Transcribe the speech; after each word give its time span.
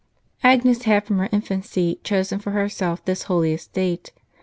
Agnes 0.43 0.81
had 0.81 1.05
from 1.05 1.19
her 1.19 1.29
infancy 1.31 1.99
chosen 2.03 2.39
for 2.39 2.49
herself 2.53 3.05
this 3.05 3.21
holiest 3.29 3.65
state. 3.65 4.11